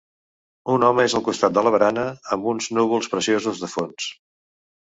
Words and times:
Un 0.75 0.85
home 0.87 1.03
és 1.09 1.15
al 1.19 1.23
costat 1.27 1.53
de 1.59 1.63
la 1.67 1.75
barana 1.75 2.07
amb 2.37 2.49
uns 2.55 2.71
núvols 2.79 3.13
preciosos 3.15 3.65
de 3.67 3.73
fons 3.77 4.13